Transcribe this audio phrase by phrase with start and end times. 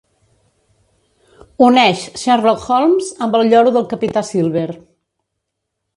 [1.67, 4.69] Uneix Sherlock Holmes amb el lloro del capità Silver.